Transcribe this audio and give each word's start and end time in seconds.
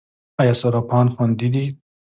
آیا 0.41 0.53
صرافان 0.61 1.07
خوندي 1.13 1.47
دي؟ 1.53 1.65